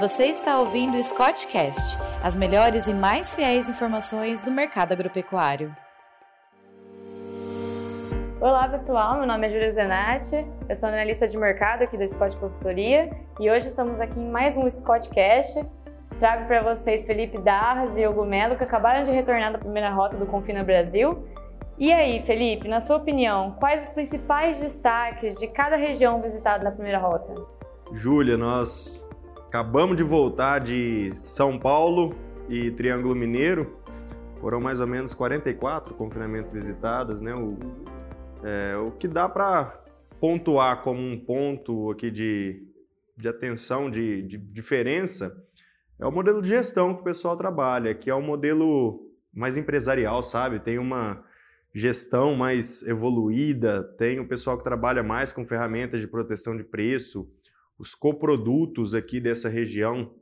[0.00, 5.76] Você está ouvindo o Scottcast, as melhores e mais fiéis informações do mercado agropecuário.
[8.40, 12.34] Olá pessoal, meu nome é Júlia Zenatti, eu sou analista de mercado aqui da Scott
[12.38, 15.62] Consultoria e hoje estamos aqui em mais um Scottcast.
[16.18, 20.16] Trago para vocês Felipe Darras e Hugo Melo que acabaram de retornar da primeira rota
[20.16, 21.28] do Confina Brasil.
[21.78, 26.70] E aí, Felipe, na sua opinião, quais os principais destaques de cada região visitada na
[26.70, 27.34] primeira rota?
[27.92, 29.06] Júlia, nós
[29.50, 32.14] Acabamos de voltar de São Paulo
[32.48, 33.82] e Triângulo Mineiro.
[34.40, 37.34] Foram mais ou menos 44 confinamentos visitados, né?
[37.34, 37.58] O,
[38.44, 39.82] é, o que dá para
[40.20, 42.64] pontuar como um ponto aqui de,
[43.16, 45.36] de atenção, de, de diferença,
[45.98, 50.22] é o modelo de gestão que o pessoal trabalha, que é um modelo mais empresarial,
[50.22, 50.60] sabe?
[50.60, 51.24] Tem uma
[51.74, 57.28] gestão mais evoluída, tem o pessoal que trabalha mais com ferramentas de proteção de preço,
[57.80, 60.12] os coprodutos aqui dessa região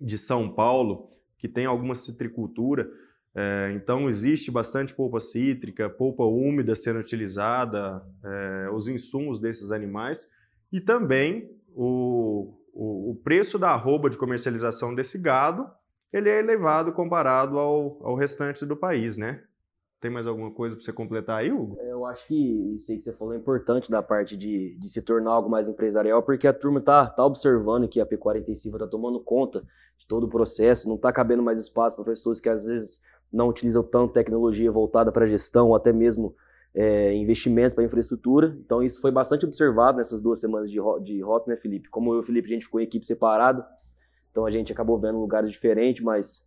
[0.00, 2.90] de São Paulo, que tem alguma citricultura.
[3.34, 10.26] É, então, existe bastante polpa cítrica, polpa úmida sendo utilizada, é, os insumos desses animais
[10.72, 15.70] e também o, o, o, preço da arroba de comercialização desse gado
[16.10, 19.42] ele é elevado comparado ao, ao restante do país, né?
[20.02, 21.76] Tem mais alguma coisa para você completar aí, Hugo?
[21.78, 22.34] É, eu acho que
[22.74, 25.68] isso aí que você falou é importante da parte de, de se tornar algo mais
[25.68, 29.60] empresarial, porque a turma tá, tá observando que a pecuária intensiva está tomando conta
[29.96, 33.00] de todo o processo, não está cabendo mais espaço para pessoas que às vezes
[33.32, 36.34] não utilizam tanto tecnologia voltada para gestão ou até mesmo
[36.74, 38.56] é, investimentos para infraestrutura.
[38.58, 41.88] Então isso foi bastante observado nessas duas semanas de, de rota, né, Felipe?
[41.88, 43.64] Como eu e o Felipe, a gente ficou em equipe separada,
[44.32, 46.44] então a gente acabou vendo lugares diferentes, mas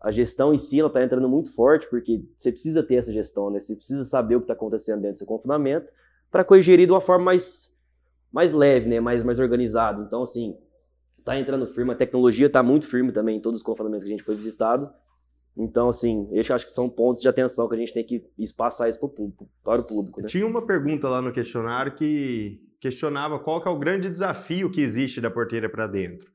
[0.00, 3.60] a gestão em si está entrando muito forte, porque você precisa ter essa gestão, né?
[3.60, 5.90] Você precisa saber o que está acontecendo dentro do seu confinamento
[6.30, 7.70] para corrigir de uma forma mais,
[8.32, 8.98] mais leve, né?
[8.98, 10.02] Mais, mais organizado.
[10.02, 10.56] Então, assim,
[11.18, 14.16] está entrando firme, a tecnologia está muito firme também em todos os confinamentos que a
[14.16, 14.90] gente foi visitado.
[15.54, 18.24] Então, assim, eu acho que são pontos de atenção que a gente tem que
[18.56, 20.22] passar isso para o público.
[20.22, 20.28] Né?
[20.28, 24.80] Tinha uma pergunta lá no questionário que questionava qual que é o grande desafio que
[24.80, 26.30] existe da porteira para dentro.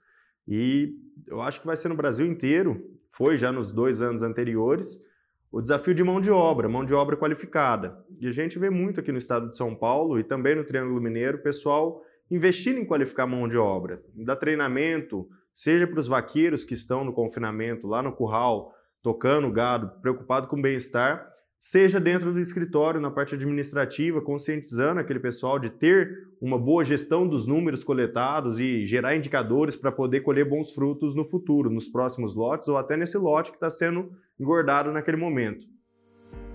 [0.48, 0.94] E
[1.28, 5.02] eu acho que vai ser no Brasil inteiro foi já nos dois anos anteriores,
[5.50, 7.98] o desafio de mão de obra, mão de obra qualificada.
[8.20, 11.00] E a gente vê muito aqui no estado de São Paulo e também no Triângulo
[11.00, 16.74] Mineiro, pessoal investindo em qualificar mão de obra, dar treinamento, seja para os vaqueiros que
[16.74, 21.26] estão no confinamento, lá no curral, tocando gado, preocupado com o bem-estar,
[21.60, 27.28] seja dentro do escritório, na parte administrativa, conscientizando aquele pessoal de ter uma boa gestão
[27.28, 32.36] dos números coletados e gerar indicadores para poder colher bons frutos no futuro, nos próximos
[32.36, 35.66] lotes ou até nesse lote que está sendo engordado naquele momento.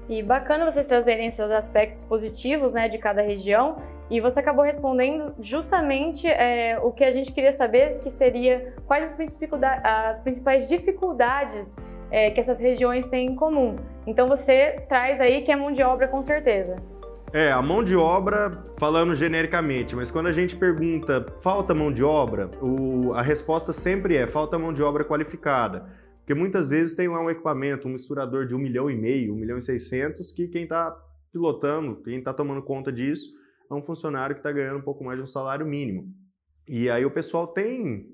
[0.08, 3.76] E bacana vocês trazerem esses aspectos positivos né, de cada região.
[4.10, 9.14] E você acabou respondendo justamente é, o que a gente queria saber, que seria quais
[9.84, 11.76] as principais dificuldades
[12.10, 13.76] é, que essas regiões têm em comum.
[14.06, 16.76] Então você traz aí que é mão de obra com certeza.
[17.32, 22.02] É, a mão de obra, falando genericamente, mas quando a gente pergunta falta mão de
[22.02, 25.86] obra, o, a resposta sempre é falta mão de obra qualificada.
[26.18, 29.36] Porque muitas vezes tem lá um equipamento, um misturador de um milhão e meio, um
[29.36, 30.96] milhão e seiscentos, que quem está
[31.32, 33.30] pilotando, quem está tomando conta disso,
[33.70, 36.12] é um funcionário que está ganhando um pouco mais de um salário mínimo.
[36.68, 38.06] E aí o pessoal tem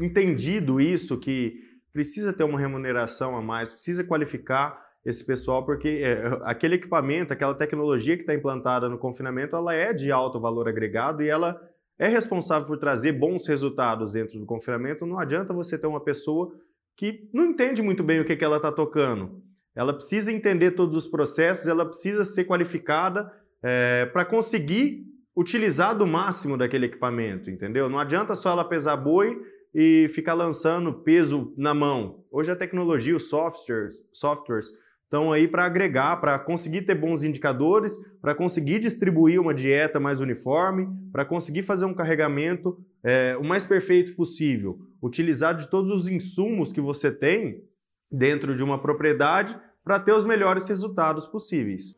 [0.00, 1.60] entendido isso, que
[1.92, 7.54] precisa ter uma remuneração a mais, precisa qualificar esse pessoal, porque é, aquele equipamento, aquela
[7.54, 11.60] tecnologia que está implantada no confinamento, ela é de alto valor agregado e ela
[11.98, 15.04] é responsável por trazer bons resultados dentro do confinamento.
[15.04, 16.52] Não adianta você ter uma pessoa
[16.96, 19.42] que não entende muito bem o que, que ela está tocando.
[19.74, 23.32] Ela precisa entender todos os processos, ela precisa ser qualificada
[23.62, 25.04] é, para conseguir
[25.34, 27.88] utilizar do máximo daquele equipamento, entendeu?
[27.88, 29.40] Não adianta só ela pesar boi
[29.74, 32.24] e ficar lançando peso na mão.
[32.30, 34.70] Hoje a tecnologia, os softwares, softwares
[35.04, 40.20] estão aí para agregar, para conseguir ter bons indicadores, para conseguir distribuir uma dieta mais
[40.20, 44.78] uniforme, para conseguir fazer um carregamento é, o mais perfeito possível.
[45.02, 47.62] Utilizar de todos os insumos que você tem
[48.10, 51.94] dentro de uma propriedade para ter os melhores resultados possíveis.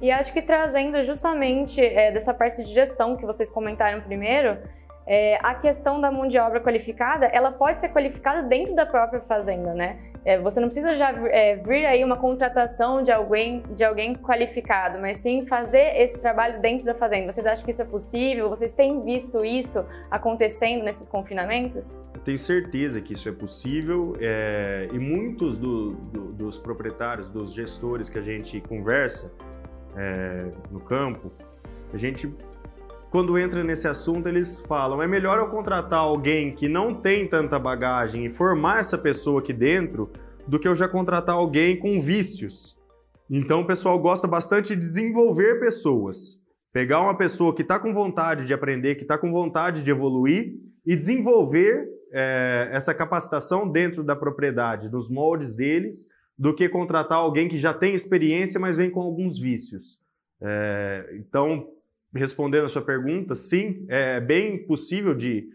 [0.00, 4.56] E acho que trazendo justamente é, dessa parte de gestão que vocês comentaram primeiro,
[5.08, 9.22] é, a questão da mão de obra qualificada, ela pode ser qualificada dentro da própria
[9.22, 9.98] fazenda, né?
[10.22, 14.98] É, você não precisa já é, vir aí uma contratação de alguém, de alguém qualificado,
[14.98, 17.32] mas sim fazer esse trabalho dentro da fazenda.
[17.32, 18.50] Vocês acham que isso é possível?
[18.50, 21.96] Vocês têm visto isso acontecendo nesses confinamentos?
[22.12, 27.54] Eu tenho certeza que isso é possível é, e muitos do, do, dos proprietários, dos
[27.54, 29.32] gestores que a gente conversa
[29.96, 31.32] é, no campo,
[31.94, 32.30] a gente
[33.10, 37.58] quando entra nesse assunto, eles falam: é melhor eu contratar alguém que não tem tanta
[37.58, 40.10] bagagem e formar essa pessoa aqui dentro
[40.46, 42.76] do que eu já contratar alguém com vícios.
[43.30, 46.38] Então o pessoal gosta bastante de desenvolver pessoas.
[46.72, 50.54] Pegar uma pessoa que está com vontade de aprender, que está com vontade de evoluir
[50.86, 56.08] e desenvolver é, essa capacitação dentro da propriedade, dos moldes deles,
[56.38, 59.98] do que contratar alguém que já tem experiência, mas vem com alguns vícios.
[60.40, 61.66] É, então,
[62.14, 65.48] respondendo a sua pergunta, sim, é bem possível de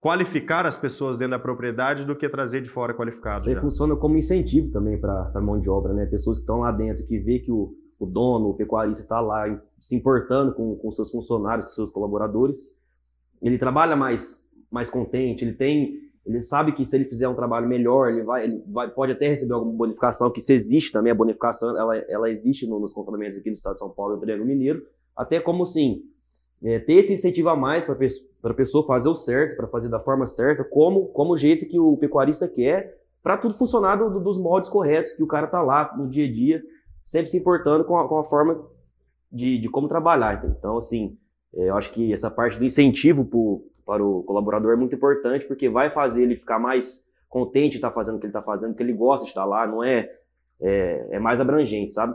[0.00, 3.48] qualificar as pessoas dentro da propriedade do que trazer de fora qualificado.
[3.48, 6.06] Isso funciona como incentivo também para a mão de obra, né?
[6.06, 9.46] Pessoas que estão lá dentro, que vê que o, o dono, o pecuarista está lá
[9.80, 12.74] se importando com, com seus funcionários, com seus colaboradores,
[13.40, 17.68] ele trabalha mais, mais contente, ele tem, ele sabe que se ele fizer um trabalho
[17.68, 21.14] melhor, ele vai, ele vai pode até receber alguma bonificação, que se existe também a
[21.14, 24.20] bonificação, ela, ela existe no, nos confinamentos aqui do Estado de São Paulo e do
[24.22, 24.82] Triângulo Mineiro,
[25.16, 26.02] até como assim,
[26.62, 27.94] é, ter esse incentivo a mais para
[28.50, 31.78] a pessoa fazer o certo, para fazer da forma certa, como, como o jeito que
[31.78, 35.94] o pecuarista quer, para tudo funcionar do, dos moldes corretos, que o cara tá lá
[35.96, 36.62] no dia a dia,
[37.04, 38.64] sempre se importando com a, com a forma
[39.30, 40.44] de, de como trabalhar.
[40.44, 41.16] Então, assim,
[41.54, 45.46] é, eu acho que essa parte do incentivo pro, para o colaborador é muito importante,
[45.46, 48.42] porque vai fazer ele ficar mais contente de estar tá fazendo o que ele está
[48.42, 50.10] fazendo, que ele gosta de estar lá, não é,
[50.60, 52.14] é, é mais abrangente, sabe?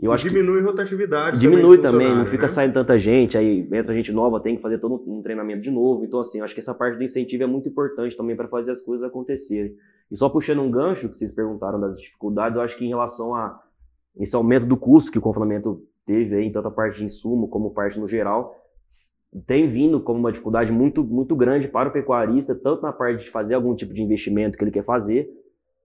[0.00, 1.40] Eu acho diminui rotatividade.
[1.40, 2.48] Diminui também, também não fica né?
[2.48, 6.04] saindo tanta gente, aí entra gente nova, tem que fazer todo um treinamento de novo.
[6.04, 8.70] Então, assim, eu acho que essa parte do incentivo é muito importante também para fazer
[8.70, 9.74] as coisas acontecerem.
[10.10, 13.34] E só puxando um gancho que vocês perguntaram das dificuldades, eu acho que em relação
[13.34, 13.60] a
[14.16, 17.48] esse aumento do custo que o confinamento teve aí, em tanto a parte de insumo
[17.48, 18.56] como parte no geral,
[19.46, 23.30] tem vindo como uma dificuldade muito, muito grande para o pecuarista, tanto na parte de
[23.30, 25.28] fazer algum tipo de investimento que ele quer fazer,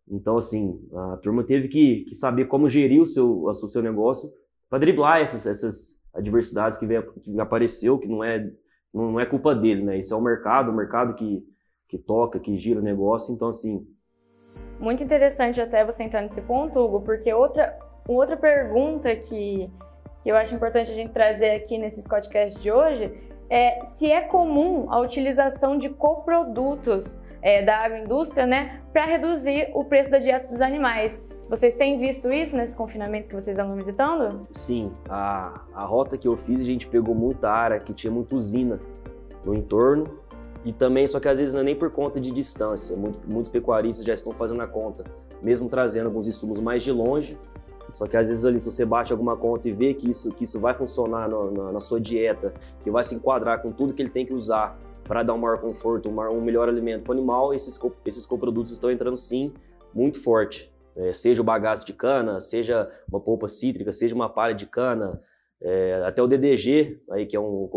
[0.09, 4.29] então, assim, a turma teve que, que saber como gerir o seu, o seu negócio
[4.69, 8.51] para driblar essas, essas adversidades que, veio, que apareceu, que não é,
[8.93, 9.97] não é culpa dele, né?
[9.97, 11.43] Isso é o mercado, o mercado que,
[11.87, 13.33] que toca, que gira o negócio.
[13.33, 13.87] Então, assim.
[14.79, 17.77] Muito interessante até você entrar nesse ponto, Hugo, porque outra,
[18.07, 19.69] outra pergunta que,
[20.25, 23.11] eu acho importante a gente trazer aqui nesse podcast de hoje
[23.49, 29.83] é se é comum a utilização de coprodutos é, da agroindústria, né, para reduzir o
[29.83, 31.27] preço da dieta dos animais.
[31.49, 34.47] Vocês têm visto isso nesses confinamentos que vocês andam visitando?
[34.51, 38.33] Sim, a, a rota que eu fiz, a gente pegou muita área que tinha muita
[38.33, 38.79] usina
[39.43, 40.09] no entorno
[40.63, 43.51] e também, só que às vezes não é nem por conta de distância, muito, muitos
[43.51, 45.03] pecuaristas já estão fazendo a conta,
[45.41, 47.37] mesmo trazendo alguns insumos mais de longe,
[47.93, 50.45] só que às vezes ali, se você bate alguma conta e vê que isso, que
[50.45, 52.53] isso vai funcionar na, na, na sua dieta,
[52.83, 55.59] que vai se enquadrar com tudo que ele tem que usar para dar um maior
[55.59, 59.53] conforto, um, melhor alimento para o animal, esses, esses coprodutos estão entrando sim
[59.93, 60.71] muito forte.
[60.95, 65.21] É, seja o bagaço de cana, seja uma polpa cítrica, seja uma palha de cana,
[65.61, 67.67] é, até o DDG, aí, que é um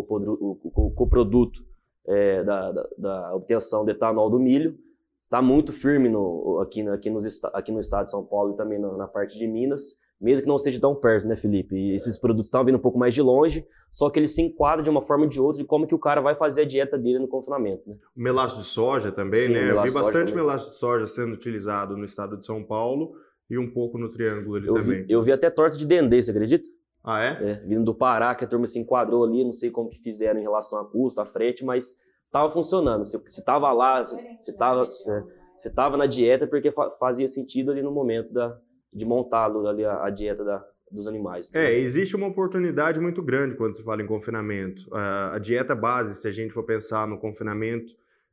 [0.95, 1.65] coproduto
[2.07, 4.77] é, da, da, da, obtenção de etanol do milho,
[5.25, 8.79] está muito firme no, aqui, aqui, nos, aqui no estado de São Paulo e também
[8.79, 11.77] na, na parte de Minas mesmo que não esteja tão perto, né, Felipe?
[11.77, 14.83] E esses produtos estão vindo um pouco mais de longe, só que eles se enquadram
[14.83, 16.99] de uma forma ou de outra de como que o cara vai fazer a dieta
[16.99, 17.97] dele no confinamento, né?
[18.17, 19.71] O melaço de soja também, Sim, né?
[19.71, 23.13] Eu vi bastante melaço de soja sendo utilizado no estado de São Paulo
[23.49, 25.03] e um pouco no Triângulo ali eu também.
[25.05, 26.65] Vi, eu vi até torta de dendê, você acredita?
[27.05, 27.51] Ah, é?
[27.51, 27.55] é?
[27.67, 30.43] Vindo do Pará, que a turma se enquadrou ali, não sei como que fizeram em
[30.43, 31.97] relação a custo, a frete, mas
[32.27, 33.05] estava funcionando.
[33.05, 35.23] Se, se tava lá, se, se tava, é,
[35.57, 38.59] se tava na dieta, porque fazia sentido ali no momento da,
[38.97, 41.51] de montá-lo ali a, a dieta da, dos animais.
[41.51, 41.67] Né?
[41.67, 44.89] É, existe uma oportunidade muito grande quando se fala em confinamento.
[44.95, 47.93] A, dieta base, se a gente for pensar no confinamento,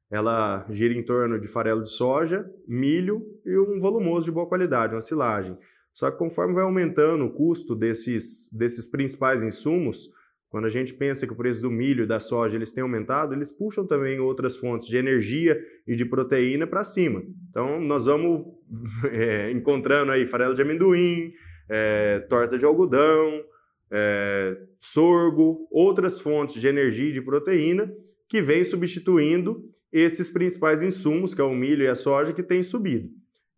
[0.10, 4.96] ela gira em torno de farelo de soja, milho e um volumoso de boa qualidade,
[4.96, 5.58] uma silagem.
[5.92, 10.10] Só que conforme vai aumentando o custo desses, desses principais insumos,
[10.54, 13.34] quando a gente pensa que o preço do milho e da soja eles têm aumentado,
[13.34, 17.24] eles puxam também outras fontes de energia e de proteína para cima.
[17.50, 18.46] Então, nós vamos
[19.12, 21.34] é, encontrando aí farelo de amendoim,
[21.68, 23.44] é, torta de algodão,
[23.90, 27.92] é, sorgo, outras fontes de energia e de proteína
[28.30, 29.60] que vêm substituindo
[29.92, 33.10] esses principais insumos, que é o milho e a soja, que têm subido.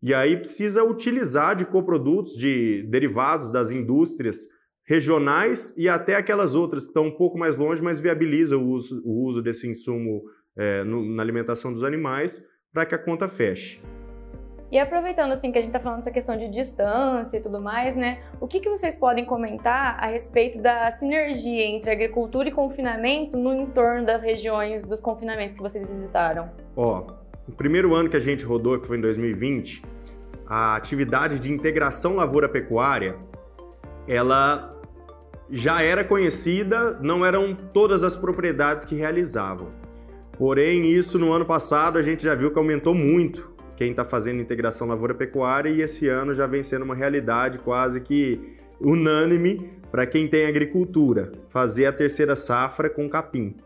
[0.02, 4.55] E aí precisa utilizar de coprodutos, de derivados das indústrias
[4.86, 9.02] regionais e até aquelas outras que estão um pouco mais longe, mas viabiliza o uso,
[9.04, 10.22] o uso desse insumo
[10.56, 13.82] é, no, na alimentação dos animais para que a conta feche.
[14.70, 17.96] E aproveitando assim que a gente está falando dessa questão de distância e tudo mais,
[17.96, 18.20] né?
[18.40, 23.54] O que, que vocês podem comentar a respeito da sinergia entre agricultura e confinamento no
[23.54, 26.50] entorno das regiões dos confinamentos que vocês visitaram?
[26.76, 27.06] Ó,
[27.48, 29.82] o primeiro ano que a gente rodou, que foi em 2020,
[30.46, 33.16] a atividade de integração lavoura-pecuária,
[34.08, 34.75] ela
[35.50, 39.70] já era conhecida, não eram todas as propriedades que realizavam.
[40.36, 44.40] Porém, isso no ano passado a gente já viu que aumentou muito quem está fazendo
[44.40, 50.28] integração lavoura-pecuária e esse ano já vem sendo uma realidade quase que unânime para quem
[50.28, 53.56] tem agricultura, fazer a terceira safra com capim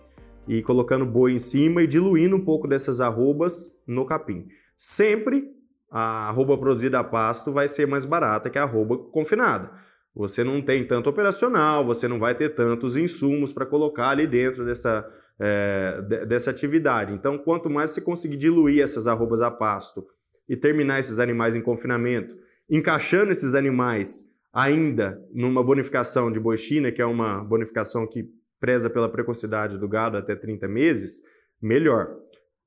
[0.47, 4.47] e colocando boi em cima e diluindo um pouco dessas arrobas no capim.
[4.77, 5.49] Sempre
[5.91, 9.71] a arroba produzida a pasto vai ser mais barata que a arroba confinada.
[10.15, 14.65] Você não tem tanto operacional, você não vai ter tantos insumos para colocar ali dentro
[14.65, 17.15] dessa, é, dessa atividade.
[17.15, 20.05] Então, quanto mais você conseguir diluir essas arrobas a pasto
[20.49, 22.37] e terminar esses animais em confinamento,
[22.69, 29.09] encaixando esses animais ainda numa bonificação de boi que é uma bonificação que preza pela
[29.09, 31.23] precocidade do gado até 30 meses,
[31.63, 32.17] melhor.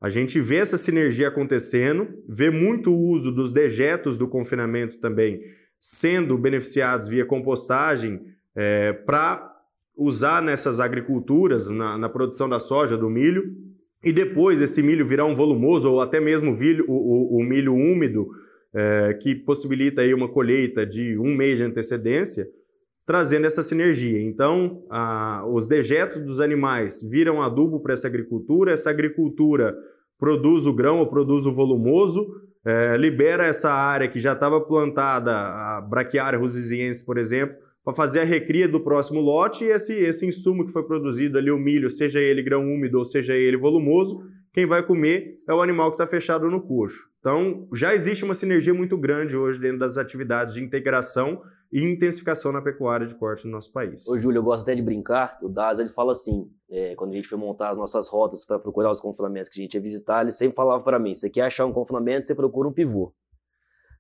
[0.02, 5.42] A gente vê essa sinergia acontecendo, vê muito uso dos dejetos do confinamento também
[5.84, 8.22] sendo beneficiados via compostagem
[8.56, 9.54] é, para
[9.98, 13.54] usar nessas agriculturas, na, na, produção da soja, do milho,
[14.02, 16.94] e depois esse milho virar um volumoso ou até mesmo o, milho, o,
[17.36, 18.30] o, o milho úmido,
[18.74, 22.48] é, que possibilita aí uma colheita de um mês de antecedência,
[23.06, 24.22] trazendo essa sinergia.
[24.22, 29.76] Então, a, os dejetos dos animais viram adubo para essa agricultura, essa agricultura
[30.18, 32.26] produz o grão ou produz o volumoso,
[32.66, 38.22] é, libera essa área que já estava plantada, a braquiária rusiziense, por exemplo, para fazer
[38.22, 41.90] a recria do próximo lote e esse, esse insumo que foi produzido ali, o milho,
[41.90, 45.96] seja ele grão úmido ou seja ele volumoso, quem vai comer é o animal que
[45.96, 47.10] está fechado no coxo.
[47.20, 51.42] Então, já existe uma sinergia muito grande hoje dentro das atividades de integração
[51.72, 54.08] e intensificação na pecuária de corte no nosso país.
[54.08, 55.40] Ô, Júlio, eu gosto até de brincar.
[55.42, 58.58] O Daz, ele fala assim, é, quando a gente foi montar as nossas rotas para
[58.58, 61.42] procurar os confinamentos que a gente ia visitar, ele sempre falava para mim, você quer
[61.42, 63.14] achar um confinamento, você procura um pivô.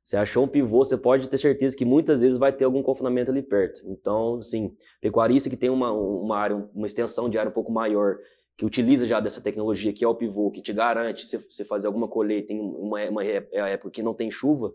[0.03, 3.29] Você achou um pivô, você pode ter certeza que muitas vezes vai ter algum confinamento
[3.29, 3.81] ali perto.
[3.85, 8.17] Então, assim, pecuarista que tem uma, uma área, uma extensão de área um pouco maior,
[8.57, 11.85] que utiliza já dessa tecnologia que é o pivô, que te garante se você fazer
[11.85, 14.73] alguma colheita em uma, uma época que não tem chuva,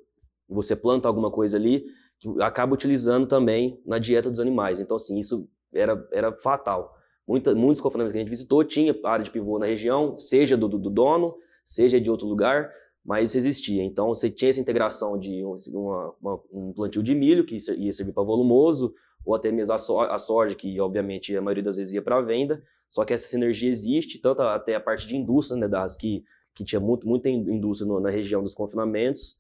[0.49, 1.85] você planta alguma coisa ali,
[2.21, 4.79] que acaba utilizando também na dieta dos animais.
[4.79, 6.97] Então, assim, isso era, era fatal.
[7.29, 10.67] Muita, muitos confinamentos que a gente visitou tinha área de pivô na região, seja do,
[10.67, 12.73] do, dono, seja de outro lugar,
[13.05, 13.85] mas isso existia.
[13.85, 18.15] Então, você tinha essa integração de uma, uma, um plantio de milho, que ia servir
[18.15, 18.95] para volumoso,
[19.27, 22.19] ou até mesmo a, so, a soja, que obviamente a maioria das vezes ia para
[22.23, 26.25] venda, só que essa sinergia existe, tanto até a parte de indústria, né, das que,
[26.55, 29.37] que tinha muito, muita indústria no, na região dos confinamentos,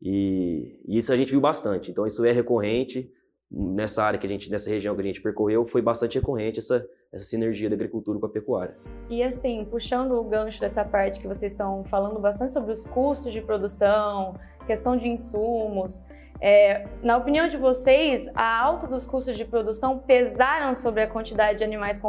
[0.00, 1.90] e, e, isso a gente viu bastante.
[1.90, 3.10] Então isso é recorrente
[3.52, 6.86] nessa área que a gente, nessa região que a gente percorreu, foi bastante recorrente essa,
[7.12, 8.74] essa sinergia da agricultura com a pecuária.
[9.10, 13.32] E assim, puxando o gancho dessa parte que vocês estão falando bastante sobre os custos
[13.32, 14.34] de produção,
[14.66, 16.02] questão de insumos,
[16.44, 21.58] é, na opinião de vocês, a alta dos custos de produção pesaram sobre a quantidade
[21.58, 22.02] de animais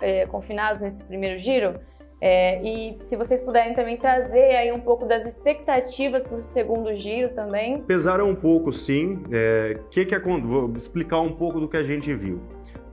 [0.00, 1.80] é, confinados nesse primeiro giro?
[2.24, 6.94] É, e se vocês puderem também trazer aí um pouco das expectativas para o segundo
[6.94, 7.82] giro também.
[7.82, 9.24] Pesaram um pouco, sim.
[9.32, 12.40] É, que que é, vou explicar um pouco do que a gente viu.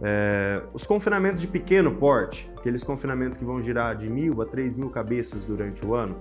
[0.01, 4.75] É, os confinamentos de pequeno porte, aqueles confinamentos que vão girar de mil a três
[4.75, 6.17] mil cabeças durante o ano,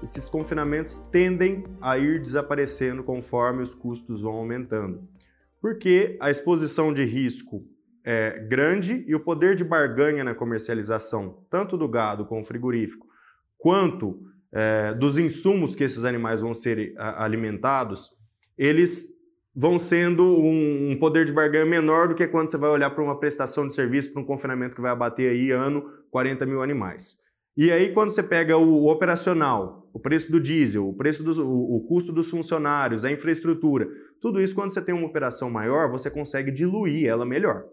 [0.00, 5.02] esses confinamentos tendem a ir desaparecendo conforme os custos vão aumentando.
[5.60, 7.64] Porque a exposição de risco
[8.04, 13.06] é, grande e o poder de barganha na comercialização, tanto do gado como frigorífico,
[13.58, 14.20] quanto
[14.52, 18.10] é, dos insumos que esses animais vão ser a, alimentados,
[18.58, 19.12] eles
[19.54, 23.04] vão sendo um, um, poder de barganha menor do que quando você vai olhar para
[23.04, 27.20] uma prestação de serviço, para um confinamento que vai abater aí ano 40 mil animais.
[27.54, 31.46] E aí, quando você pega o, o operacional, o preço do diesel, o preço do,
[31.46, 33.86] o, o, custo dos funcionários, a infraestrutura,
[34.22, 37.64] tudo isso, quando você tem uma operação maior, você consegue diluir ela melhor.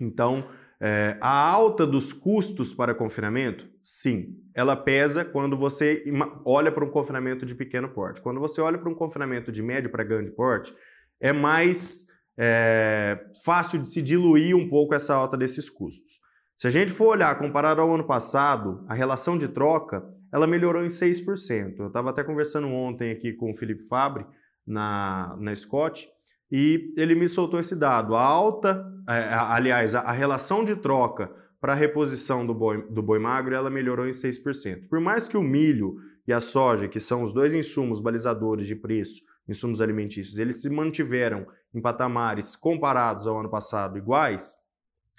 [0.00, 0.48] Então,
[0.80, 6.02] é, a alta dos custos para confinamento, sim, ela pesa quando você
[6.44, 8.20] olha para um confinamento de pequeno porte.
[8.20, 10.74] Quando você olha para um confinamento de médio para grande porte,
[11.20, 12.06] é mais
[12.38, 16.18] é, fácil de se diluir um pouco essa alta desses custos.
[16.56, 20.02] Se a gente for olhar comparado ao ano passado, a relação de troca
[20.32, 21.78] ela melhorou em 6%.
[21.78, 24.24] Eu estava até conversando ontem aqui com o Felipe Fabre
[24.66, 26.08] na, na Scott
[26.50, 28.14] e ele me soltou esse dado.
[28.14, 31.30] A alta, é, aliás, a, relação de troca
[31.60, 34.88] para a reposição do boi, do boi magro, ela melhorou em 6%.
[34.88, 38.74] Por mais que o milho e a soja, que são os dois insumos balizadores de
[38.74, 44.60] preço, insumos alimentícios, eles se mantiveram em patamares comparados ao ano passado iguais,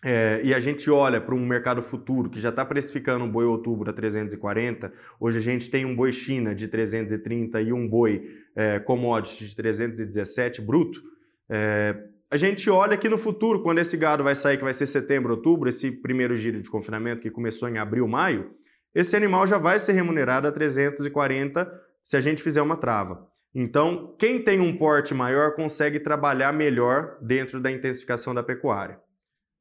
[0.04, 3.46] é, e a gente olha para um mercado futuro que já está precificando um boi
[3.46, 8.28] outubro a 340, hoje a gente tem um boi China de 330 e um boi
[8.56, 11.04] é, commodity de 317 bruto,
[11.52, 11.96] é,
[12.32, 15.34] a gente olha que no futuro, quando esse gado vai sair, que vai ser setembro,
[15.34, 18.52] outubro, esse primeiro giro de confinamento que começou em abril, maio,
[18.96, 21.70] esse animal já vai ser remunerado a 340
[22.02, 23.28] se a gente fizer uma trava.
[23.54, 28.98] Então, quem tem um porte maior consegue trabalhar melhor dentro da intensificação da pecuária.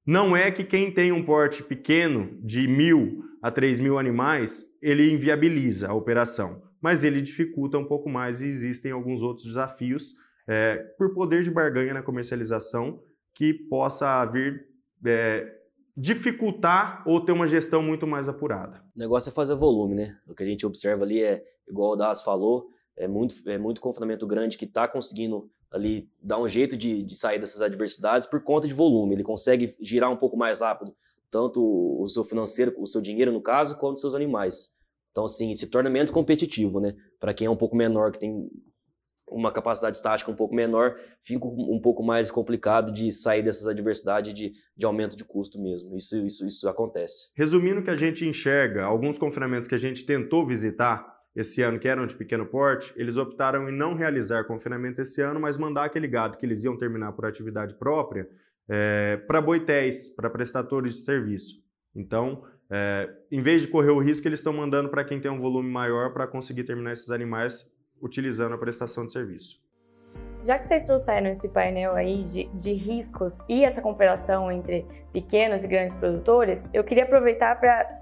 [0.07, 5.11] Não é que quem tem um porte pequeno, de mil a três mil animais, ele
[5.11, 10.15] inviabiliza a operação, mas ele dificulta um pouco mais e existem alguns outros desafios
[10.51, 13.01] é, por poder de barganha na comercialização
[13.33, 14.67] que possa vir
[15.07, 15.49] é,
[15.97, 18.83] dificultar ou ter uma gestão muito mais apurada.
[18.97, 20.19] O negócio é fazer volume, né?
[20.27, 23.81] O que a gente observa ali é, igual o Das falou, é muito, é muito
[23.81, 28.43] confinamento grande que está conseguindo ali dar um jeito de, de sair dessas adversidades por
[28.43, 29.15] conta de volume.
[29.15, 30.93] Ele consegue girar um pouco mais rápido,
[31.31, 34.75] tanto o seu financeiro, o seu dinheiro no caso, quanto os seus animais.
[35.13, 36.97] Então, assim, se torna menos competitivo, né?
[37.21, 38.51] Para quem é um pouco menor, que tem
[39.31, 44.35] uma capacidade estática um pouco menor, fica um pouco mais complicado de sair dessas adversidades
[44.35, 45.97] de, de aumento de custo mesmo.
[45.97, 47.31] Isso, isso, isso acontece.
[47.37, 51.79] Resumindo o que a gente enxerga, alguns confinamentos que a gente tentou visitar esse ano,
[51.79, 55.85] que eram de pequeno porte, eles optaram em não realizar confinamento esse ano, mas mandar
[55.85, 58.29] aquele gado que eles iam terminar por atividade própria
[58.69, 61.57] é, para boitéis, para prestadores de serviço.
[61.95, 65.41] Então, é, em vez de correr o risco, eles estão mandando para quem tem um
[65.41, 67.65] volume maior para conseguir terminar esses animais
[68.01, 69.61] utilizando a prestação de serviço.
[70.43, 75.65] Já que vocês trouxeram esse painel aí de, de riscos e essa comparação entre pequenos
[75.65, 78.01] e grandes produtores, eu queria aproveitar para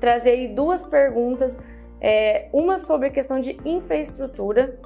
[0.00, 1.58] trazer aí duas perguntas,
[2.00, 4.78] é, uma sobre a questão de infraestrutura,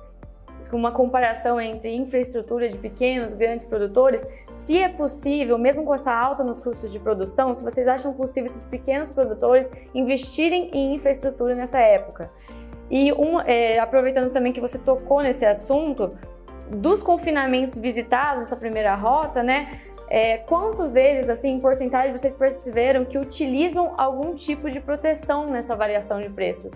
[0.72, 4.26] uma comparação entre infraestrutura de pequenos grandes produtores,
[4.64, 8.46] se é possível, mesmo com essa alta nos custos de produção, se vocês acham possível
[8.46, 12.30] esses pequenos produtores investirem em infraestrutura nessa época.
[12.90, 16.12] E um, é, aproveitando também que você tocou nesse assunto,
[16.70, 19.80] dos confinamentos visitados essa primeira rota, né?
[20.10, 25.76] É, quantos deles, assim, em porcentagem, vocês perceberam que utilizam algum tipo de proteção nessa
[25.76, 26.72] variação de preços?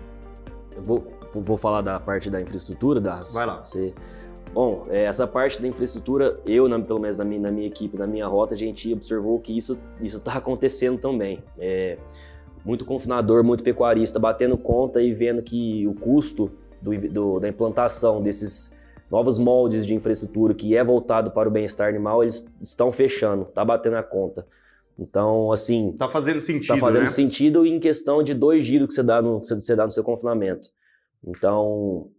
[0.76, 3.32] Eu vou, vou falar da parte da infraestrutura, das.
[3.32, 3.64] Vai lá.
[3.64, 3.94] Você...
[4.52, 7.96] Bom, é, essa parte da infraestrutura, eu, na, pelo menos na minha, na minha equipe,
[7.96, 11.42] na minha rota, a gente observou que isso está acontecendo também.
[11.58, 11.96] É,
[12.64, 18.22] muito confinador, muito pecuarista batendo conta e vendo que o custo do, do, da implantação
[18.22, 18.72] desses
[19.10, 23.64] novos moldes de infraestrutura que é voltado para o bem-estar animal, eles estão fechando, tá
[23.64, 24.46] batendo a conta.
[24.98, 25.92] Então, assim.
[25.98, 26.74] Tá fazendo sentido.
[26.74, 27.08] Tá fazendo né?
[27.08, 30.04] sentido em questão de dois giros que você dá no, que você dá no seu
[30.04, 30.68] confinamento.
[31.24, 32.10] Então,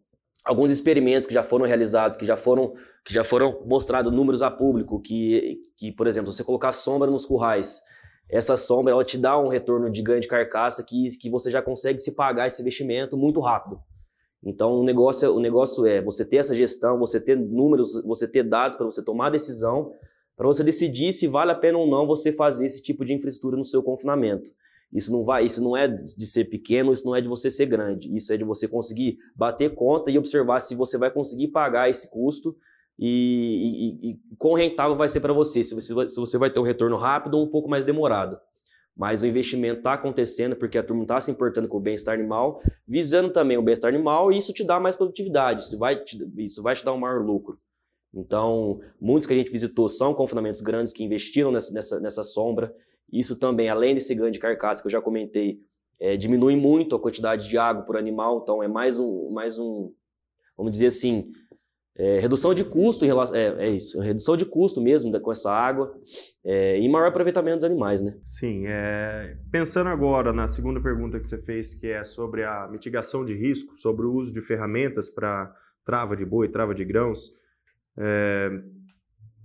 [0.43, 2.73] alguns experimentos que já foram realizados, que já foram,
[3.05, 7.25] que já foram mostrados números a público, que, que, por exemplo, você colocar sombra nos
[7.25, 7.81] currais,
[8.29, 11.61] essa sombra ela te dá um retorno de ganho de carcaça que, que você já
[11.61, 13.79] consegue se pagar esse investimento muito rápido.
[14.43, 18.27] Então o negócio, é, o negócio é você ter essa gestão, você ter números, você
[18.27, 19.93] ter dados para você tomar decisão,
[20.35, 23.55] para você decidir se vale a pena ou não você fazer esse tipo de infraestrutura
[23.55, 24.51] no seu confinamento.
[24.91, 27.65] Isso não vai, isso não é de ser pequeno, isso não é de você ser
[27.65, 28.15] grande.
[28.15, 32.11] Isso é de você conseguir bater conta e observar se você vai conseguir pagar esse
[32.11, 32.55] custo
[32.97, 36.59] e, e, e quão rentável vai ser para você, se você, se você vai ter
[36.59, 38.37] um retorno rápido ou um pouco mais demorado.
[38.95, 42.61] Mas o investimento está acontecendo porque a turma está se importando com o bem-estar animal,
[42.87, 46.61] visando também o bem-estar animal, e isso te dá mais produtividade, isso vai te, isso
[46.61, 47.57] vai te dar um maior lucro.
[48.13, 52.71] Então, muitos que a gente visitou são confinamentos grandes que investiram nessa, nessa, nessa sombra.
[53.11, 55.59] Isso também, além desse ganho de carcaça que eu já comentei,
[55.99, 59.91] é, diminui muito a quantidade de água por animal, então é mais um, mais um
[60.55, 61.31] vamos dizer assim,
[61.95, 65.51] é, redução de custo, em relação, é, é, isso, redução de custo mesmo com essa
[65.51, 65.95] água
[66.43, 68.17] é, e maior aproveitamento dos animais, né?
[68.23, 73.23] Sim, é, pensando agora na segunda pergunta que você fez, que é sobre a mitigação
[73.23, 75.53] de risco, sobre o uso de ferramentas para
[75.85, 77.29] trava de boi, trava de grãos,
[77.97, 78.49] é,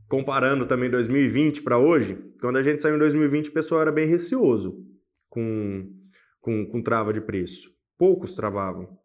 [0.08, 4.08] comparando também 2020 para hoje, quando a gente saiu em 2020 o pessoal era bem
[4.08, 4.78] receoso
[5.28, 5.86] com,
[6.40, 8.97] com, com trava de preço, poucos travavam.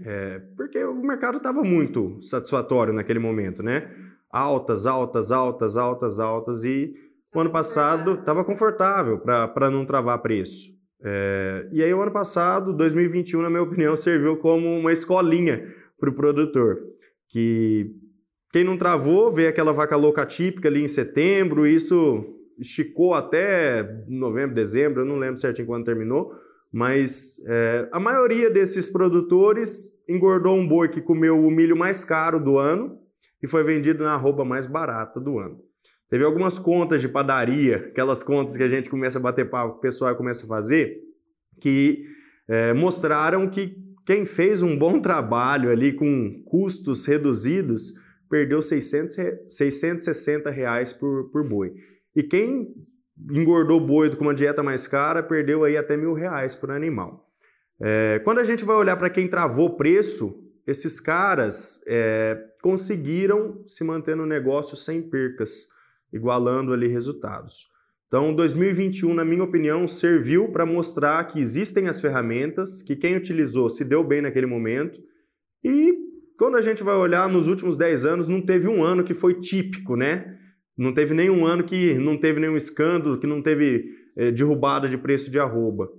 [0.00, 3.90] É, porque o mercado estava muito satisfatório naquele momento, né?
[4.30, 6.94] Altas, altas, altas, altas, altas, e
[7.34, 10.70] o ano passado estava confortável para não travar preço.
[11.04, 15.66] É, e aí, o ano passado, 2021, na minha opinião, serviu como uma escolinha
[15.98, 16.78] para o produtor.
[17.28, 17.90] Que
[18.52, 22.24] quem não travou, vê aquela vaca louca típica ali em setembro, isso
[22.58, 26.32] esticou até novembro, dezembro, eu não lembro certinho quando terminou
[26.72, 32.40] mas é, a maioria desses produtores engordou um boi que comeu o milho mais caro
[32.40, 32.98] do ano
[33.42, 35.60] e foi vendido na arroba mais barata do ano.
[36.08, 39.80] Teve algumas contas de padaria, aquelas contas que a gente começa a bater papo, o
[39.80, 40.98] pessoal começa a fazer,
[41.60, 42.06] que
[42.48, 47.94] é, mostraram que quem fez um bom trabalho ali com custos reduzidos
[48.28, 49.14] perdeu 600,
[49.48, 51.74] 660 reais por, por boi.
[52.16, 52.74] E quem
[53.30, 57.28] engordou boi com uma dieta mais cara perdeu aí até mil reais por animal.
[57.80, 63.82] É, quando a gente vai olhar para quem travou preço, esses caras é, conseguiram se
[63.82, 65.66] manter no negócio sem percas,
[66.12, 67.70] igualando ali resultados.
[68.06, 73.70] Então, 2021, na minha opinião, serviu para mostrar que existem as ferramentas, que quem utilizou
[73.70, 75.00] se deu bem naquele momento.
[75.64, 75.96] E
[76.38, 79.40] quando a gente vai olhar nos últimos 10 anos, não teve um ano que foi
[79.40, 80.38] típico, né?
[80.76, 84.96] Não teve nenhum ano que não teve nenhum escândalo, que não teve é, derrubada de
[84.96, 85.90] preço de arroba.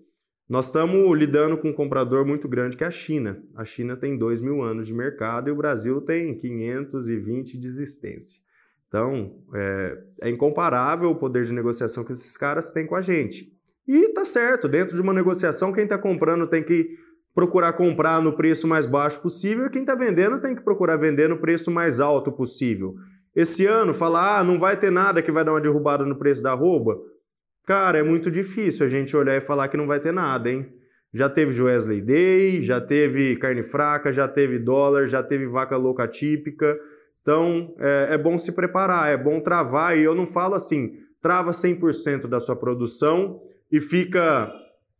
[0.50, 3.42] Nós estamos lidando com um comprador muito grande que é a China.
[3.56, 8.42] A China tem 2 mil anos de mercado e o Brasil tem 520 de existência.
[8.88, 13.52] Então, é, é, incomparável o poder de negociação que esses caras têm com a gente.
[13.88, 16.96] E tá certo, dentro de uma negociação, quem está comprando tem que
[17.34, 21.28] procurar comprar no preço mais baixo possível e quem está vendendo tem que procurar vender
[21.28, 22.94] no preço mais alto possível.
[23.36, 26.43] Esse ano, falar, ah, não vai ter nada que vai dar uma derrubada no preço
[26.43, 26.98] da arroba,
[27.65, 30.72] cara, é muito difícil a gente olhar e falar que não vai ter nada, hein?
[31.13, 36.08] Já teve Joesley Day, já teve carne fraca, já teve dólar, já teve vaca louca
[36.08, 36.78] típica,
[37.24, 41.52] então, é, é bom se preparar, é bom travar, e eu não falo assim, trava
[41.52, 43.41] 100% da sua produção
[43.72, 44.52] e fica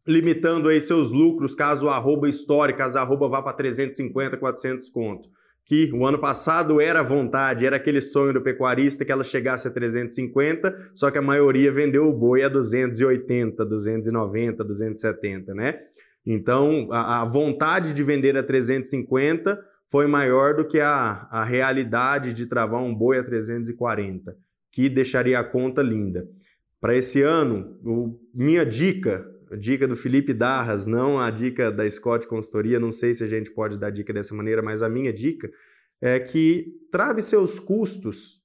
[0.08, 4.90] limitando aí seus lucros caso a arroba estoure, caso a arroba vá para 350, 400
[4.90, 5.30] conto.
[5.66, 9.72] Que o ano passado era vontade, era aquele sonho do pecuarista que ela chegasse a
[9.72, 15.80] 350, só que a maioria vendeu o boi a 280, 290, 270, né?
[16.26, 22.34] Então, a, a vontade de vender a 350 foi maior do que a, a realidade
[22.34, 24.36] de travar um boi a 340,
[24.72, 26.28] que deixaria a conta linda.
[26.82, 29.26] Para esse ano, o, minha dica,
[29.58, 33.52] dica do Felipe Darras, não a dica da Scott Consultoria, não sei se a gente
[33.52, 35.50] pode dar dica dessa maneira, mas a minha dica
[36.02, 38.42] é que trave seus custos.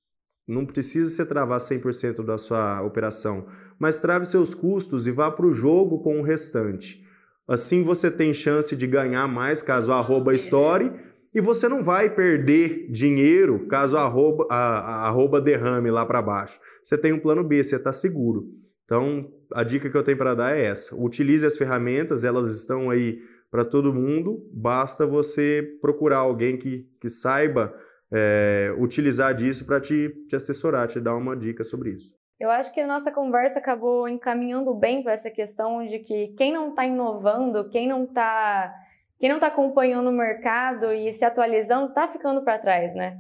[0.46, 3.46] Não precisa ser travar 100% da sua operação,
[3.78, 7.04] mas trave seus custos e vá para o jogo com o restante.
[7.46, 10.92] Assim você tem chance de ganhar mais caso arroba story
[11.34, 16.58] e você não vai perder dinheiro caso arroba, a, a arroba derrame lá para baixo.
[16.82, 18.46] Você tem um plano B, você está seguro.
[18.84, 22.90] Então, a dica que eu tenho para dar é essa: utilize as ferramentas, elas estão
[22.90, 27.74] aí para todo mundo, basta você procurar alguém que, que saiba
[28.12, 32.16] é, utilizar disso para te, te assessorar, te dar uma dica sobre isso.
[32.38, 36.52] Eu acho que a nossa conversa acabou encaminhando bem para essa questão de que quem
[36.52, 38.72] não está inovando, quem não está
[39.18, 43.18] quem não está acompanhando o mercado e se atualizando está ficando para trás, né?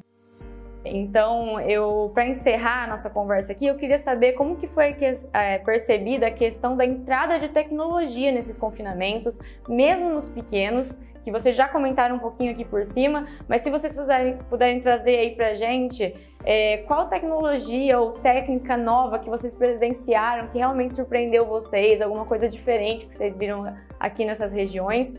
[0.84, 5.04] Então, eu para encerrar a nossa conversa aqui, eu queria saber como que foi que,
[5.32, 9.38] é, percebida a questão da entrada de tecnologia nesses confinamentos,
[9.68, 13.92] mesmo nos pequenos, que vocês já comentaram um pouquinho aqui por cima, mas se vocês
[13.92, 20.48] puderem, puderem trazer aí para gente é, qual tecnologia ou técnica nova que vocês presenciaram
[20.48, 25.18] que realmente surpreendeu vocês, alguma coisa diferente que vocês viram aqui nessas regiões,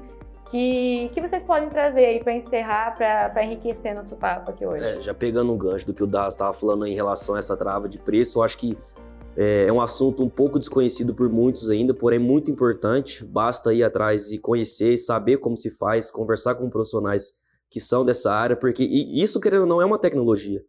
[0.49, 4.83] que, que vocês podem trazer aí para encerrar, para enriquecer nosso papo aqui hoje?
[4.83, 7.55] É, já pegando um gancho do que o Das estava falando em relação a essa
[7.55, 8.77] trava de preço, eu acho que
[9.37, 13.23] é, é um assunto um pouco desconhecido por muitos ainda, porém muito importante.
[13.23, 17.33] Basta ir atrás e conhecer, saber como se faz, conversar com profissionais
[17.69, 20.63] que são dessa área, porque isso, querendo ou não, é uma tecnologia.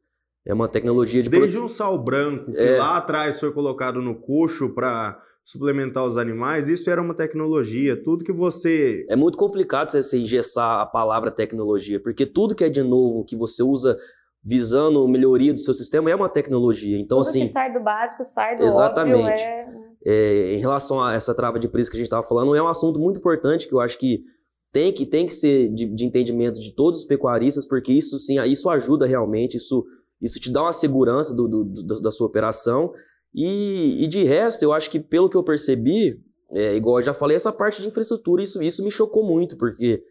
[0.45, 1.29] É uma tecnologia de.
[1.29, 2.79] Desde um sal branco, que é...
[2.79, 8.01] lá atrás foi colocado no coxo para suplementar os animais, isso era uma tecnologia.
[8.01, 9.07] Tudo que você.
[9.09, 13.37] É muito complicado você engessar a palavra tecnologia, porque tudo que é de novo, que
[13.37, 13.99] você usa
[14.43, 16.99] visando melhoria do seu sistema, é uma tecnologia.
[16.99, 17.47] Então, tudo assim.
[17.47, 19.17] Que sai do básico, sai do exatamente.
[19.17, 19.33] óbvio.
[19.33, 19.91] É...
[20.03, 22.69] É, em relação a essa trava de preço que a gente estava falando, é um
[22.69, 24.25] assunto muito importante que eu acho que
[24.73, 28.41] tem que, tem que ser de, de entendimento de todos os pecuaristas, porque isso sim,
[28.45, 29.85] isso ajuda realmente, isso,
[30.23, 32.95] isso te dá uma segurança do, do, do da sua operação
[33.35, 37.15] e, e de resto, eu acho que pelo que eu percebi, é, igual eu já
[37.15, 40.03] falei, essa parte de infraestrutura, isso, isso me chocou muito, porque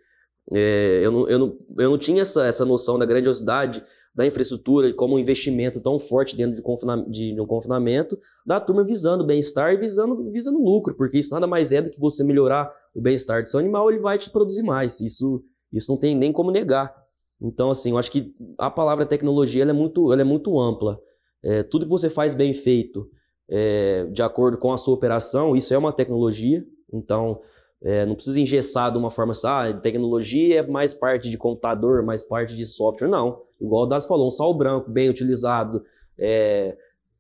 [0.52, 3.84] é, eu, não, eu, não, eu não tinha essa, essa noção da grandiosidade
[4.16, 8.60] da infraestrutura como um investimento tão forte dentro de, confina, de, de um confinamento, da
[8.60, 12.24] turma visando bem-estar e visando, visando lucro, porque isso nada mais é do que você
[12.24, 15.00] melhorar o bem-estar do seu animal, ele vai te produzir mais.
[15.00, 16.94] Isso, isso não tem nem como negar.
[17.42, 21.00] Então, assim, eu acho que a palavra tecnologia é, muito, ela é muito ampla.
[21.44, 23.10] É, tudo que você faz bem feito,
[23.48, 26.66] é, de acordo com a sua operação, isso é uma tecnologia.
[26.92, 27.42] Então,
[27.82, 32.04] é, não precisa engessar de uma forma assim, ah, tecnologia é mais parte de computador,
[32.04, 33.08] mais parte de software.
[33.08, 33.42] Não.
[33.60, 35.84] Igual o Das falou, um sal branco bem utilizado,
[36.18, 36.76] é,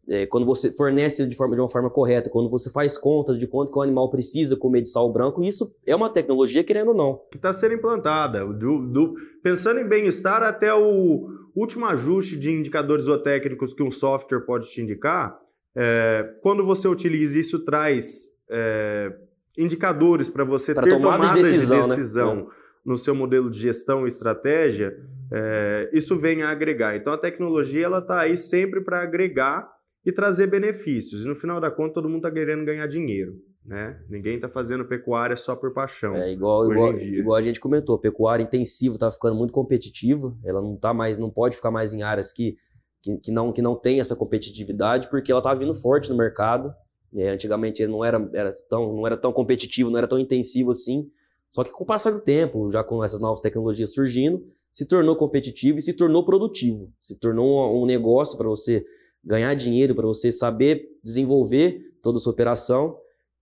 [0.09, 3.45] é, quando você fornece de, forma, de uma forma correta, quando você faz conta de
[3.45, 6.95] quanto que o animal precisa comer de sal branco, isso é uma tecnologia, querendo ou
[6.95, 7.21] não.
[7.31, 8.45] Que está sendo implantada.
[8.45, 14.41] Do, do, pensando em bem-estar até o, último ajuste de indicadores zootécnicos que um software
[14.41, 15.39] pode te indicar,
[15.75, 19.13] é, quando você utiliza isso, traz é,
[19.57, 21.95] indicadores para você Pra ter tomada de tomadas decisão, de né?
[21.95, 22.49] decisão
[22.85, 24.97] no seu modelo de gestão e estratégia,
[25.31, 26.95] é, isso vem a agregar.
[26.95, 29.69] Então a tecnologia ela está aí sempre para agregar
[30.05, 31.23] e trazer benefícios.
[31.23, 33.33] E no final da conta, todo mundo está querendo ganhar dinheiro.
[33.69, 34.01] Né?
[34.09, 36.15] Ninguém está fazendo pecuária só por paixão.
[36.15, 40.75] É igual, igual, igual a gente comentou, pecuária intensiva está ficando muito competitiva, ela não
[40.75, 42.57] tá mais, não pode ficar mais em áreas que,
[42.99, 46.73] que, que não, que não tem essa competitividade, porque ela está vindo forte no mercado.
[47.13, 47.29] né?
[47.29, 51.07] antigamente não era, era tão, não era tão competitivo, não era tão intensivo assim.
[51.51, 55.15] Só que com o passar do tempo, já com essas novas tecnologias surgindo, se tornou
[55.15, 56.91] competitivo e se tornou produtivo.
[57.03, 58.83] Se tornou um, um negócio para você
[59.23, 62.97] ganhar dinheiro, para você saber desenvolver toda a sua operação.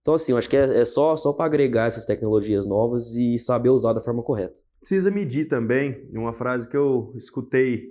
[0.08, 3.38] Então, assim, eu acho que é, é só, só para agregar essas tecnologias novas e
[3.38, 4.58] saber usar da forma correta.
[4.80, 6.08] Precisa medir também.
[6.14, 7.88] Uma frase que eu escutei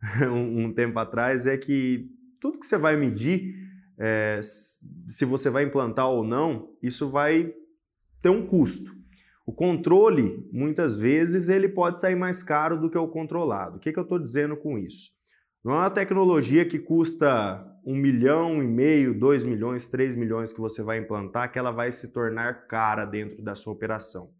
[0.32, 2.08] um, um tempo atrás é que
[2.40, 3.54] tudo que você vai medir,
[3.98, 7.52] é, se você vai implantar ou não, isso vai
[8.22, 8.90] ter um custo.
[9.44, 13.76] O controle, muitas vezes, ele pode sair mais caro do que o controlado.
[13.76, 15.10] O que, que eu estou dizendo com isso?
[15.62, 20.60] Não é uma tecnologia que custa um milhão e meio, dois milhões, três milhões que
[20.60, 24.30] você vai implantar, que ela vai se tornar cara dentro da sua operação.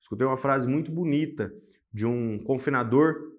[0.00, 1.52] Escutei uma frase muito bonita
[1.92, 3.32] de um confinador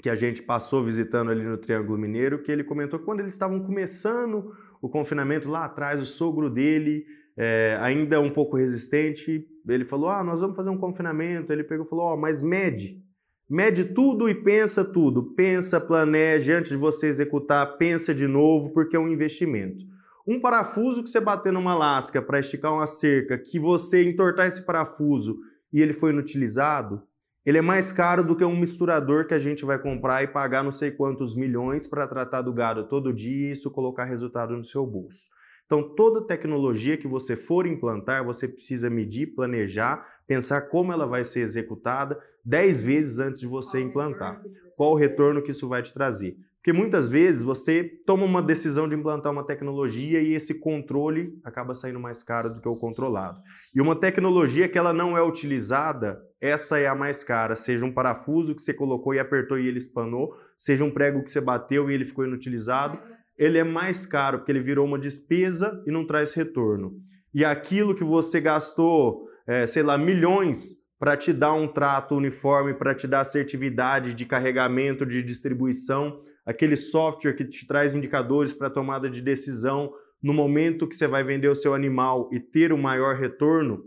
[0.00, 3.34] que a gente passou visitando ali no Triângulo Mineiro, que ele comentou que quando eles
[3.34, 7.04] estavam começando o confinamento lá atrás, o sogro dele,
[7.36, 11.52] é, ainda um pouco resistente, ele falou: Ah, nós vamos fazer um confinamento.
[11.52, 13.02] Ele pegou e falou: Ó, oh, mas mede.
[13.50, 15.34] Mede tudo e pensa tudo.
[15.34, 19.84] Pensa, planeja antes de você executar, pensa de novo, porque é um investimento.
[20.24, 24.64] Um parafuso que você bater numa lasca para esticar uma cerca, que você entortar esse
[24.64, 25.40] parafuso
[25.72, 27.02] e ele foi inutilizado,
[27.44, 30.62] ele é mais caro do que um misturador que a gente vai comprar e pagar
[30.62, 34.62] não sei quantos milhões para tratar do gado todo dia e isso colocar resultado no
[34.62, 35.28] seu bolso.
[35.66, 41.24] Então, toda tecnologia que você for implantar, você precisa medir, planejar, pensar como ela vai
[41.24, 44.40] ser executada 10 vezes antes de você implantar.
[44.76, 46.36] Qual o retorno que isso vai te trazer?
[46.60, 51.74] Porque muitas vezes você toma uma decisão de implantar uma tecnologia e esse controle acaba
[51.74, 53.40] saindo mais caro do que o controlado.
[53.74, 57.56] E uma tecnologia que ela não é utilizada, essa é a mais cara.
[57.56, 61.30] Seja um parafuso que você colocou e apertou e ele espanou, seja um prego que
[61.30, 62.98] você bateu e ele ficou inutilizado,
[63.38, 66.92] ele é mais caro porque ele virou uma despesa e não traz retorno.
[67.32, 72.74] E aquilo que você gastou, é, sei lá, milhões para te dar um trato uniforme,
[72.74, 78.68] para te dar assertividade de carregamento, de distribuição, aquele software que te traz indicadores para
[78.68, 82.76] tomada de decisão no momento que você vai vender o seu animal e ter o
[82.76, 83.82] maior retorno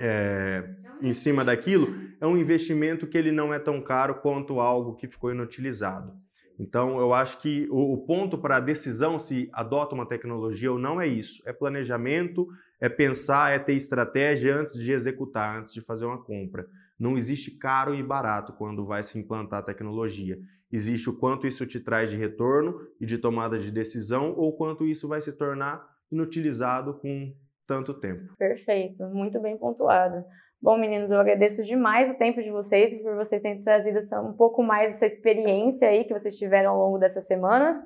[0.00, 0.68] é,
[1.00, 5.06] em cima daquilo, é um investimento que ele não é tão caro quanto algo que
[5.06, 6.12] ficou inutilizado.
[6.58, 10.78] Então, eu acho que o, o ponto para a decisão se adota uma tecnologia ou
[10.78, 11.42] não é isso.
[11.46, 12.48] É planejamento,
[12.80, 16.66] é pensar, é ter estratégia antes de executar, antes de fazer uma compra.
[16.98, 20.38] Não existe caro e barato quando vai se implantar tecnologia.
[20.70, 24.84] Existe o quanto isso te traz de retorno e de tomada de decisão ou quanto
[24.84, 27.32] isso vai se tornar inutilizado com
[27.66, 28.34] tanto tempo.
[28.36, 30.24] Perfeito, muito bem pontuado.
[30.60, 34.60] Bom, meninos, eu agradeço demais o tempo de vocês por vocês terem trazido um pouco
[34.60, 37.76] mais dessa experiência aí que vocês tiveram ao longo dessas semanas.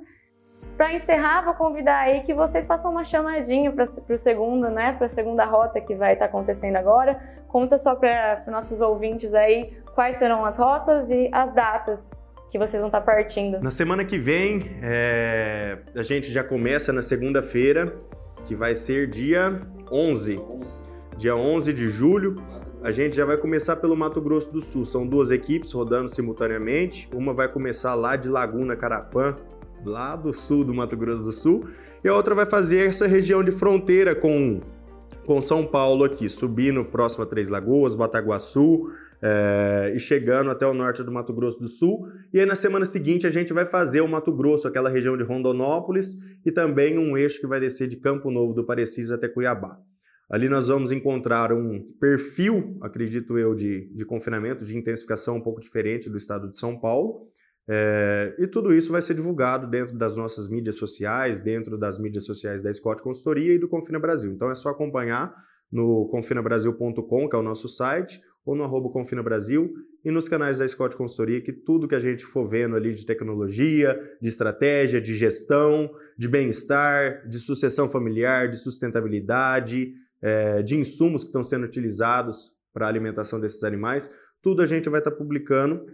[0.74, 4.94] Para encerrar, vou convidar aí que vocês façam uma chamadinha para o segundo, né?
[4.94, 7.20] Para a segunda rota que vai estar tá acontecendo agora.
[7.46, 12.10] Conta só para nossos ouvintes aí quais serão as rotas e as datas
[12.50, 13.60] que vocês vão estar tá partindo.
[13.60, 15.76] Na semana que vem, é...
[15.94, 17.94] a gente já começa na segunda-feira,
[18.46, 20.40] que vai ser dia 11.
[21.18, 22.61] Dia 11 de julho.
[22.82, 24.84] A gente já vai começar pelo Mato Grosso do Sul.
[24.84, 27.08] São duas equipes rodando simultaneamente.
[27.14, 29.36] Uma vai começar lá de Laguna Carapã,
[29.84, 31.64] lá do sul do Mato Grosso do Sul,
[32.02, 34.60] e a outra vai fazer essa região de fronteira com,
[35.24, 38.90] com São Paulo aqui, subindo próximo a Três Lagoas, Bataguaçu,
[39.22, 42.08] é, e chegando até o norte do Mato Grosso do Sul.
[42.32, 45.22] E aí na semana seguinte a gente vai fazer o Mato Grosso, aquela região de
[45.22, 49.78] Rondonópolis, e também um eixo que vai descer de Campo Novo do Parecis até Cuiabá.
[50.32, 55.60] Ali nós vamos encontrar um perfil, acredito eu, de, de confinamento, de intensificação um pouco
[55.60, 57.28] diferente do estado de São Paulo.
[57.68, 62.24] É, e tudo isso vai ser divulgado dentro das nossas mídias sociais, dentro das mídias
[62.24, 64.32] sociais da Scott Consultoria e do Confina Brasil.
[64.32, 65.34] Então é só acompanhar
[65.70, 69.70] no confinabrasil.com, que é o nosso site, ou no arroba Confina Brasil
[70.02, 73.04] e nos canais da Scott Consultoria, que tudo que a gente for vendo ali de
[73.04, 81.22] tecnologia, de estratégia, de gestão, de bem-estar, de sucessão familiar, de sustentabilidade, é, de insumos
[81.22, 85.16] que estão sendo utilizados para a alimentação desses animais, tudo a gente vai estar tá
[85.16, 85.84] publicando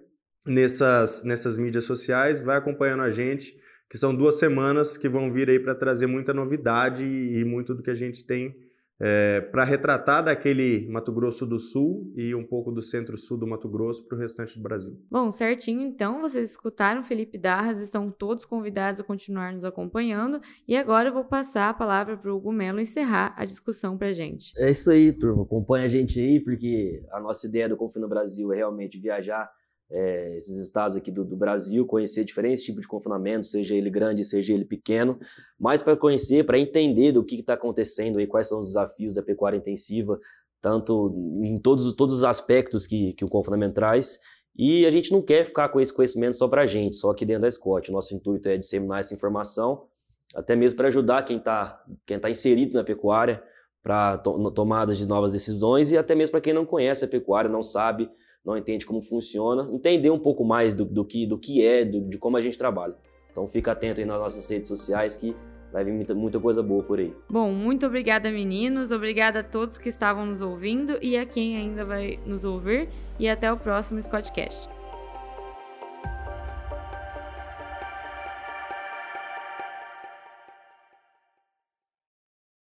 [0.47, 3.59] nessas, nessas mídias sociais, vai acompanhando a gente,
[3.91, 7.75] que são duas semanas que vão vir aí para trazer muita novidade e, e muito
[7.75, 8.55] do que a gente tem
[9.01, 13.69] é, para retratar daquele Mato Grosso do Sul e um pouco do centro-sul do Mato
[13.69, 14.99] Grosso para o restante do Brasil.
[15.11, 15.81] Bom, certinho.
[15.81, 20.41] Então, vocês escutaram Felipe Darras, estão todos convidados a continuar nos acompanhando.
[20.67, 24.09] E agora eu vou passar a palavra para o Hugo Melo encerrar a discussão para
[24.09, 24.53] a gente.
[24.59, 25.45] É isso aí, turma.
[25.45, 29.49] Acompanha a gente aí, porque a nossa ideia do Confina Brasil é realmente viajar
[29.91, 34.25] é, esses estados aqui do, do, Brasil, conhecer diferentes tipos de confinamento, seja ele grande,
[34.25, 35.19] seja ele pequeno,
[35.59, 39.23] mas para conhecer, para entender do que está acontecendo aí, quais são os desafios da
[39.23, 40.21] pecuária intensiva,
[40.61, 44.19] tanto em todos, todos os aspectos que, que o confinamento traz.
[44.57, 47.25] E a gente não quer ficar com esse conhecimento só para a gente, só aqui
[47.25, 47.93] dentro da Scott.
[47.93, 49.87] Nosso intuito é disseminar essa informação,
[50.35, 53.43] até mesmo para ajudar quem está quem tá inserido na pecuária,
[53.83, 57.49] para to tomadas de novas decisões e até mesmo para quem não conhece a pecuária,
[57.49, 58.11] não sabe
[58.49, 62.01] não entende como funciona, entender um pouco mais do, do que, do que é, do,
[62.01, 62.95] de como a gente trabalha.
[63.31, 65.37] Então fica atento aí nas nossas redes sociais que
[65.71, 67.15] vai vir muita, muita coisa boa por aí.
[67.29, 71.85] Bom, muito obrigada meninos, obrigada a todos que estavam nos ouvindo e a quem ainda
[71.85, 74.78] vai nos ouvir e até o próximo Scottcast.